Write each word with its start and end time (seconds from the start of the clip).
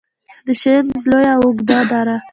د 0.47 0.49
شنیز 0.61 1.03
لویه 1.11 1.31
او 1.37 1.43
اوږده 1.47 1.79
دره 1.91 2.17